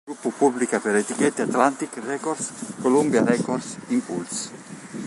Il 0.03 0.15
gruppo 0.19 0.35
pubblica 0.35 0.79
per 0.79 0.93
le 0.93 1.01
etichette 1.01 1.43
Atlantic 1.43 2.03
Records, 2.03 2.51
Columbia 2.81 3.23
Records, 3.23 3.77
Impulse! 3.89 4.49